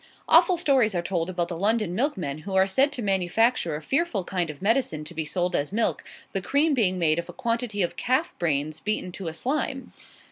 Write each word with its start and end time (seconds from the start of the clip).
Awful 0.27 0.57
stories 0.57 0.95
are 0.95 1.01
told 1.03 1.29
about 1.29 1.47
the 1.49 1.55
London 1.55 1.93
milkmen, 1.93 2.39
who 2.39 2.55
are 2.55 2.65
said 2.65 2.91
to 2.93 3.03
manufacture 3.03 3.75
a 3.75 3.83
fearful 3.83 4.23
kind 4.23 4.49
of 4.49 4.59
medicine 4.59 5.03
to 5.03 5.13
be 5.13 5.25
sold 5.25 5.55
as 5.55 5.71
milk, 5.71 6.03
the 6.33 6.41
cream 6.41 6.73
being 6.73 6.97
made 6.97 7.19
of 7.19 7.29
a 7.29 7.33
quantity 7.33 7.83
of 7.83 7.95
calf's 7.95 8.31
brain 8.39 8.73
beaten 8.83 9.11
to 9.11 9.27
a 9.27 9.33
slime. 9.35 9.93